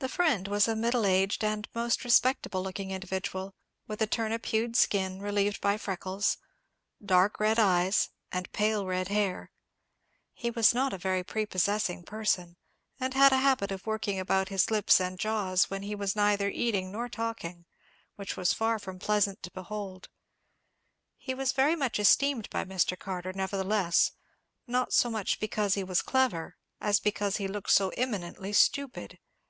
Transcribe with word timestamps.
The 0.00 0.08
friend 0.08 0.48
was 0.48 0.66
a 0.66 0.74
middle 0.74 1.06
aged 1.06 1.44
and 1.44 1.68
most 1.72 2.02
respectable 2.02 2.60
looking 2.64 2.90
individual, 2.90 3.54
with 3.86 4.02
a 4.02 4.08
turnip 4.08 4.46
hued 4.46 4.74
skin 4.74 5.22
relieved 5.22 5.60
by 5.60 5.76
freckles, 5.78 6.36
dark 7.02 7.38
red 7.38 7.60
eyes, 7.60 8.10
and 8.32 8.50
pale 8.50 8.86
red 8.86 9.06
hair. 9.06 9.52
He 10.32 10.50
was 10.50 10.74
not 10.74 10.92
a 10.92 10.98
very 10.98 11.22
prepossessing 11.22 12.02
person, 12.02 12.56
and 12.98 13.14
had 13.14 13.30
a 13.32 13.38
habit 13.38 13.70
of 13.70 13.86
working 13.86 14.18
about 14.18 14.48
his 14.48 14.68
lips 14.68 15.00
and 15.00 15.16
jaws 15.16 15.70
when 15.70 15.84
he 15.84 15.94
was 15.94 16.16
neither 16.16 16.48
eating 16.50 16.90
nor 16.90 17.08
talking, 17.08 17.64
which 18.16 18.36
was 18.36 18.52
far 18.52 18.80
from 18.80 18.98
pleasant 18.98 19.44
to 19.44 19.50
behold. 19.52 20.08
He 21.16 21.34
was 21.34 21.52
very 21.52 21.76
much 21.76 22.00
esteemed 22.00 22.50
by 22.50 22.64
Mr. 22.64 22.98
Carter, 22.98 23.32
nevertheless; 23.32 24.10
not 24.66 24.92
so 24.92 25.08
much 25.08 25.38
because 25.38 25.74
he 25.74 25.84
was 25.84 26.02
clever, 26.02 26.56
as 26.80 26.98
because 26.98 27.36
he 27.36 27.46
looked 27.46 27.70
so 27.70 27.90
eminently 27.90 28.52
stupid. 28.52 29.20